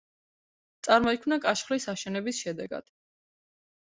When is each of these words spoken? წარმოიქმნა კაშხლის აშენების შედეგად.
წარმოიქმნა 0.87 1.37
კაშხლის 1.43 1.85
აშენების 1.95 2.39
შედეგად. 2.45 2.91